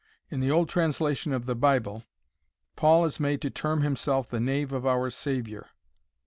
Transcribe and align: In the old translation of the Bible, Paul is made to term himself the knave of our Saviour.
In 0.31 0.39
the 0.39 0.49
old 0.49 0.67
translation 0.67 1.31
of 1.31 1.45
the 1.45 1.53
Bible, 1.53 2.01
Paul 2.75 3.05
is 3.05 3.19
made 3.19 3.39
to 3.43 3.51
term 3.51 3.81
himself 3.81 4.27
the 4.27 4.39
knave 4.39 4.71
of 4.73 4.83
our 4.83 5.11
Saviour. 5.11 5.69